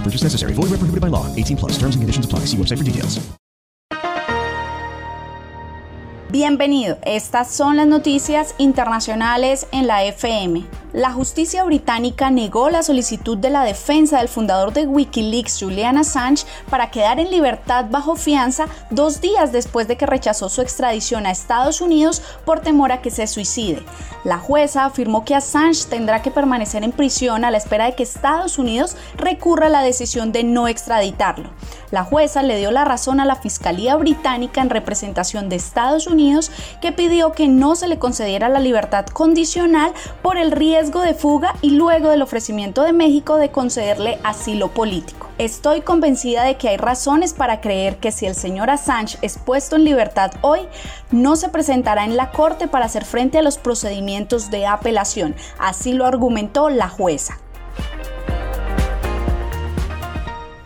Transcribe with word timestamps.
No 0.00 0.04
purchase 0.04 0.22
necessary. 0.22 0.54
Void 0.54 0.70
where 0.70 0.78
prohibited 0.80 1.02
by 1.02 1.08
law. 1.08 1.26
18 1.36 1.58
plus. 1.58 1.72
Terms 1.72 1.94
and 1.94 2.00
conditions 2.02 2.24
apply. 2.24 2.46
See 2.46 2.56
website 2.56 2.78
for 2.78 2.84
details. 2.84 3.20
Bienvenido. 6.32 6.96
Estas 7.04 7.50
son 7.50 7.76
las 7.76 7.88
noticias 7.88 8.54
internacionales 8.58 9.66
en 9.72 9.88
la 9.88 10.04
FM. 10.04 10.64
La 10.92 11.12
justicia 11.12 11.62
británica 11.62 12.30
negó 12.30 12.68
la 12.68 12.82
solicitud 12.82 13.38
de 13.38 13.48
la 13.48 13.62
defensa 13.62 14.18
del 14.18 14.26
fundador 14.26 14.72
de 14.72 14.88
Wikileaks, 14.88 15.58
Julian 15.60 15.96
Assange, 15.96 16.44
para 16.68 16.90
quedar 16.90 17.20
en 17.20 17.30
libertad 17.30 17.84
bajo 17.90 18.16
fianza 18.16 18.66
dos 18.90 19.20
días 19.20 19.52
después 19.52 19.86
de 19.86 19.96
que 19.96 20.06
rechazó 20.06 20.48
su 20.48 20.62
extradición 20.62 21.26
a 21.26 21.30
Estados 21.30 21.80
Unidos 21.80 22.22
por 22.44 22.58
temor 22.58 22.90
a 22.90 23.02
que 23.02 23.12
se 23.12 23.28
suicide. 23.28 23.84
La 24.24 24.38
jueza 24.38 24.84
afirmó 24.84 25.24
que 25.24 25.36
Assange 25.36 25.86
tendrá 25.88 26.22
que 26.22 26.32
permanecer 26.32 26.82
en 26.82 26.90
prisión 26.90 27.44
a 27.44 27.52
la 27.52 27.58
espera 27.58 27.84
de 27.84 27.94
que 27.94 28.02
Estados 28.02 28.58
Unidos 28.58 28.96
recurra 29.16 29.66
a 29.66 29.70
la 29.70 29.82
decisión 29.82 30.32
de 30.32 30.42
no 30.42 30.66
extraditarlo. 30.66 31.50
La 31.92 32.02
jueza 32.04 32.42
le 32.42 32.56
dio 32.56 32.72
la 32.72 32.84
razón 32.84 33.20
a 33.20 33.24
la 33.24 33.36
Fiscalía 33.36 33.94
Británica 33.94 34.60
en 34.60 34.70
representación 34.70 35.48
de 35.48 35.56
Estados 35.56 36.08
Unidos 36.08 36.50
que 36.80 36.92
pidió 36.92 37.32
que 37.32 37.48
no 37.48 37.76
se 37.76 37.88
le 37.88 37.98
concediera 37.98 38.48
la 38.48 38.60
libertad 38.60 39.06
condicional 39.06 39.92
por 40.22 40.36
el 40.36 40.50
riesgo 40.50 40.79
de 40.80 41.12
fuga 41.12 41.54
y 41.60 41.72
luego 41.72 42.08
del 42.08 42.22
ofrecimiento 42.22 42.82
de 42.82 42.94
México 42.94 43.36
de 43.36 43.50
concederle 43.50 44.18
asilo 44.24 44.68
político. 44.68 45.28
Estoy 45.36 45.82
convencida 45.82 46.42
de 46.42 46.56
que 46.56 46.70
hay 46.70 46.78
razones 46.78 47.34
para 47.34 47.60
creer 47.60 47.98
que 47.98 48.10
si 48.10 48.24
el 48.24 48.34
señor 48.34 48.70
Assange 48.70 49.18
es 49.20 49.36
puesto 49.36 49.76
en 49.76 49.84
libertad 49.84 50.32
hoy, 50.40 50.60
no 51.10 51.36
se 51.36 51.50
presentará 51.50 52.06
en 52.06 52.16
la 52.16 52.30
corte 52.30 52.66
para 52.66 52.86
hacer 52.86 53.04
frente 53.04 53.36
a 53.36 53.42
los 53.42 53.58
procedimientos 53.58 54.50
de 54.50 54.66
apelación. 54.66 55.34
Así 55.58 55.92
lo 55.92 56.06
argumentó 56.06 56.70
la 56.70 56.88
jueza. 56.88 57.38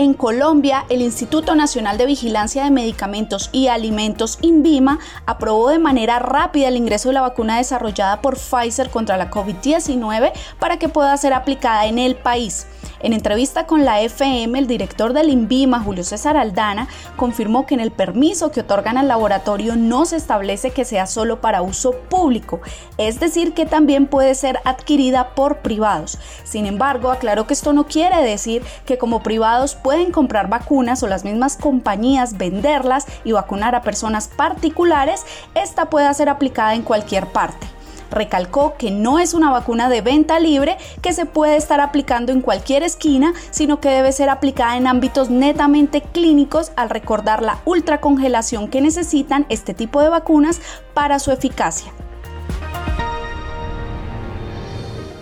En 0.00 0.14
Colombia, 0.14 0.86
el 0.88 1.02
Instituto 1.02 1.54
Nacional 1.54 1.98
de 1.98 2.06
Vigilancia 2.06 2.64
de 2.64 2.70
Medicamentos 2.70 3.50
y 3.52 3.68
Alimentos, 3.68 4.38
INVIMA, 4.40 4.98
aprobó 5.26 5.68
de 5.68 5.78
manera 5.78 6.18
rápida 6.18 6.68
el 6.68 6.78
ingreso 6.78 7.10
de 7.10 7.12
la 7.16 7.20
vacuna 7.20 7.58
desarrollada 7.58 8.22
por 8.22 8.38
Pfizer 8.38 8.88
contra 8.88 9.18
la 9.18 9.30
COVID-19 9.30 10.32
para 10.58 10.78
que 10.78 10.88
pueda 10.88 11.14
ser 11.18 11.34
aplicada 11.34 11.84
en 11.84 11.98
el 11.98 12.16
país. 12.16 12.66
En 13.02 13.14
entrevista 13.14 13.66
con 13.66 13.86
la 13.86 14.02
FM, 14.02 14.58
el 14.58 14.66
director 14.66 15.14
del 15.14 15.30
INVIMA, 15.30 15.80
Julio 15.80 16.04
César 16.04 16.36
Aldana, 16.36 16.86
confirmó 17.16 17.64
que 17.64 17.72
en 17.72 17.80
el 17.80 17.92
permiso 17.92 18.50
que 18.50 18.60
otorgan 18.60 18.98
al 18.98 19.08
laboratorio 19.08 19.74
no 19.74 20.04
se 20.04 20.16
establece 20.16 20.72
que 20.72 20.84
sea 20.84 21.06
solo 21.06 21.40
para 21.40 21.62
uso 21.62 21.92
público, 21.92 22.60
es 22.98 23.18
decir, 23.18 23.54
que 23.54 23.64
también 23.64 24.06
puede 24.06 24.34
ser 24.34 24.60
adquirida 24.64 25.34
por 25.34 25.60
privados. 25.60 26.18
Sin 26.44 26.66
embargo, 26.66 27.10
aclaró 27.10 27.46
que 27.46 27.54
esto 27.54 27.72
no 27.72 27.86
quiere 27.86 28.22
decir 28.22 28.62
que 28.84 28.98
como 28.98 29.22
privados 29.22 29.74
pueden 29.76 30.12
comprar 30.12 30.50
vacunas 30.50 31.02
o 31.02 31.06
las 31.06 31.24
mismas 31.24 31.56
compañías 31.56 32.36
venderlas 32.36 33.06
y 33.24 33.32
vacunar 33.32 33.74
a 33.74 33.82
personas 33.82 34.28
particulares, 34.28 35.24
esta 35.54 35.86
pueda 35.88 36.12
ser 36.12 36.28
aplicada 36.28 36.74
en 36.74 36.82
cualquier 36.82 37.26
parte. 37.26 37.79
Recalcó 38.10 38.74
que 38.76 38.90
no 38.90 39.18
es 39.18 39.34
una 39.34 39.50
vacuna 39.50 39.88
de 39.88 40.00
venta 40.00 40.40
libre 40.40 40.76
que 41.02 41.12
se 41.12 41.26
puede 41.26 41.56
estar 41.56 41.80
aplicando 41.80 42.32
en 42.32 42.40
cualquier 42.40 42.82
esquina, 42.82 43.32
sino 43.50 43.80
que 43.80 43.90
debe 43.90 44.12
ser 44.12 44.28
aplicada 44.28 44.76
en 44.76 44.86
ámbitos 44.86 45.30
netamente 45.30 46.02
clínicos 46.02 46.72
al 46.76 46.90
recordar 46.90 47.42
la 47.42 47.58
ultracongelación 47.64 48.68
que 48.68 48.80
necesitan 48.80 49.46
este 49.48 49.74
tipo 49.74 50.00
de 50.02 50.08
vacunas 50.08 50.60
para 50.94 51.18
su 51.18 51.30
eficacia. 51.32 51.92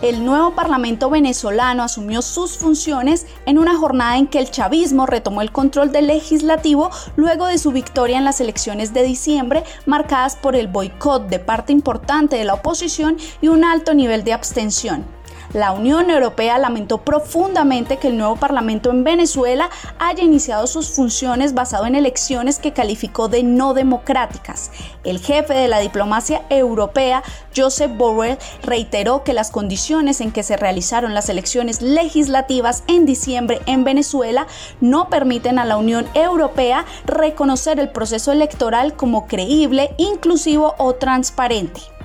El 0.03 0.25
nuevo 0.25 0.53
Parlamento 0.55 1.11
venezolano 1.11 1.83
asumió 1.83 2.23
sus 2.23 2.57
funciones 2.57 3.27
en 3.47 3.59
una 3.59 3.77
jornada 3.77 4.17
en 4.17 4.29
que 4.29 4.39
el 4.39 4.51
chavismo 4.51 5.07
retomó 5.07 5.43
el 5.43 5.51
control 5.51 5.91
del 5.91 6.07
legislativo 6.07 6.91
luego 7.17 7.47
de 7.47 7.59
su 7.59 7.73
victoria 7.73 8.19
en 8.19 8.25
las 8.25 8.41
elecciones 8.41 8.95
de 8.95 9.03
diciembre, 9.03 9.65
marcadas 9.87 10.37
por 10.37 10.55
el 10.55 10.69
boicot 10.69 11.29
de 11.29 11.41
parte 11.41 11.73
importante 11.73 12.37
de 12.37 12.45
la 12.45 12.55
oposición 12.55 13.17
y 13.41 13.49
un 13.49 13.65
alto 13.65 13.93
nivel 13.95 14.23
de 14.23 14.33
abstención. 14.35 15.18
La 15.55 15.73
Unión 15.73 16.11
Europea 16.11 16.59
lamentó 16.59 16.99
profundamente 16.99 17.97
que 17.97 18.09
el 18.09 18.19
nuevo 18.19 18.37
Parlamento 18.37 18.91
en 18.91 19.03
Venezuela 19.03 19.71
haya 19.99 20.23
iniciado 20.23 20.67
sus 20.67 20.91
funciones 20.91 21.55
basado 21.55 21.87
en 21.87 21.95
elecciones 21.95 22.59
que 22.59 22.75
calificó 22.75 23.29
de 23.29 23.43
no 23.43 23.73
democráticas. 23.73 24.71
El 25.05 25.21
jefe 25.21 25.55
de 25.55 25.69
la 25.69 25.81
diplomacia 25.81 26.43
europea, 26.51 27.23
Joseph 27.57 27.97
Borrell, 27.97 28.37
reiteró 28.63 29.25
que 29.25 29.33
las 29.33 29.51
condiciones 29.51 30.21
en 30.21 30.33
que 30.33 30.43
se 30.43 30.59
realizaron 30.59 31.15
las 31.15 31.31
elecciones 31.31 31.81
legislativas 31.81 32.85
en 32.87 33.07
diciembre 33.07 33.61
en 33.65 33.85
Venezuela 33.85 34.47
no 34.83 35.09
permiten 35.09 35.59
a 35.59 35.65
la 35.65 35.79
Unión 35.79 36.07
Europea 36.13 36.85
reconocer 37.07 37.81
el 37.81 37.89
proceso 37.89 38.33
electoral 38.33 38.97
como 38.97 39.27
creíble, 39.27 39.95
inclusivo 39.97 40.75
o 40.77 40.95
transparente. 40.95 41.98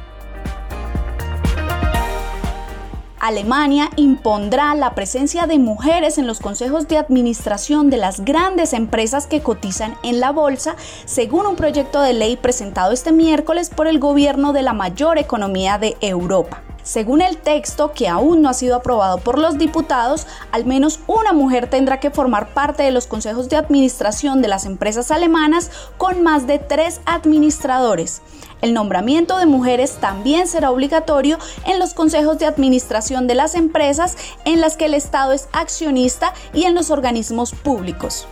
Alemania 3.23 3.89
impondrá 3.95 4.75
la 4.75 4.95
presencia 4.95 5.47
de 5.47 5.57
mujeres 5.57 6.17
en 6.17 6.27
los 6.27 6.41
consejos 6.41 6.89
de 6.89 6.97
administración 6.97 7.89
de 7.89 7.95
las 7.95 8.25
grandes 8.25 8.73
empresas 8.73 9.27
que 9.27 9.41
cotizan 9.41 9.95
en 10.03 10.19
la 10.19 10.31
bolsa, 10.31 10.75
según 11.05 11.45
un 11.45 11.55
proyecto 11.55 12.01
de 12.01 12.11
ley 12.11 12.35
presentado 12.35 12.91
este 12.91 13.13
miércoles 13.13 13.69
por 13.69 13.87
el 13.87 13.97
gobierno 13.97 14.51
de 14.51 14.61
la 14.61 14.73
mayor 14.73 15.17
economía 15.17 15.77
de 15.77 15.95
Europa. 16.01 16.63
Según 16.83 17.21
el 17.21 17.37
texto, 17.37 17.93
que 17.93 18.09
aún 18.09 18.41
no 18.41 18.49
ha 18.49 18.53
sido 18.53 18.75
aprobado 18.75 19.19
por 19.19 19.39
los 19.39 19.57
diputados, 19.57 20.27
al 20.51 20.65
menos 20.65 20.99
una 21.07 21.31
mujer 21.31 21.69
tendrá 21.69 22.01
que 22.01 22.11
formar 22.11 22.53
parte 22.53 22.83
de 22.83 22.91
los 22.91 23.07
consejos 23.07 23.47
de 23.47 23.55
administración 23.55 24.41
de 24.41 24.49
las 24.49 24.65
empresas 24.65 25.11
alemanas 25.11 25.71
con 25.97 26.23
más 26.23 26.45
de 26.45 26.59
tres 26.59 26.99
administradores. 27.05 28.21
El 28.63 28.73
nombramiento 28.73 29.37
de 29.39 29.45
mujeres 29.45 29.97
también 29.99 30.47
será 30.47 30.71
obligatorio 30.71 31.37
en 31.65 31.79
los 31.79 31.93
consejos 31.93 32.39
de 32.39 32.45
administración 32.45 33.27
de 33.27 33.35
las 33.35 33.55
empresas 33.55 34.15
en 34.45 34.61
las 34.61 34.77
que 34.77 34.85
el 34.85 34.93
Estado 34.93 35.33
es 35.33 35.49
accionista 35.51 36.33
y 36.53 36.63
en 36.63 36.73
los 36.73 36.89
organismos 36.89 37.51
públicos. 37.51 38.25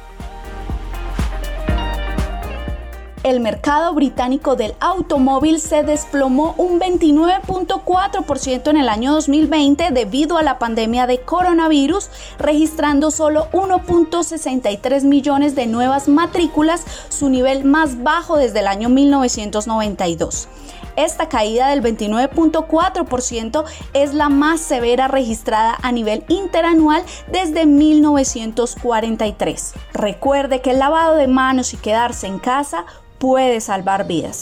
El 3.23 3.39
mercado 3.39 3.93
británico 3.93 4.55
del 4.55 4.73
automóvil 4.79 5.59
se 5.59 5.83
desplomó 5.83 6.55
un 6.57 6.79
29.4% 6.79 8.69
en 8.69 8.77
el 8.77 8.89
año 8.89 9.13
2020 9.13 9.91
debido 9.91 10.37
a 10.37 10.43
la 10.43 10.57
pandemia 10.57 11.07
de 11.07 11.21
coronavirus, 11.21 12.09
registrando 12.39 13.11
solo 13.11 13.47
1.63 13.51 15.03
millones 15.03 15.55
de 15.55 15.67
nuevas 15.67 16.07
matrículas, 16.07 16.83
su 17.09 17.29
nivel 17.29 17.63
más 17.63 18.01
bajo 18.01 18.37
desde 18.37 18.59
el 18.59 18.67
año 18.67 18.89
1992. 18.89 20.47
Esta 20.95 21.29
caída 21.29 21.69
del 21.69 21.81
29.4% 21.81 23.63
es 23.93 24.13
la 24.13 24.29
más 24.29 24.59
severa 24.59 25.07
registrada 25.07 25.77
a 25.81 25.91
nivel 25.91 26.23
interanual 26.27 27.03
desde 27.31 27.65
1943. 27.65 29.73
Recuerde 29.93 30.61
que 30.61 30.71
el 30.71 30.79
lavado 30.79 31.15
de 31.15 31.27
manos 31.27 31.73
y 31.73 31.77
quedarse 31.77 32.27
en 32.27 32.39
casa 32.39 32.85
puede 33.21 33.61
salvar 33.61 34.05
vidas. 34.07 34.41